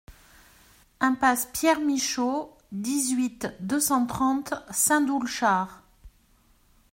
Impasse 0.99 1.47
Pierre 1.53 1.79
Michot, 1.79 2.57
dix-huit, 2.71 3.47
deux 3.59 3.79
cent 3.79 4.07
trente 4.07 4.51
Saint-Doulchard 4.71 5.83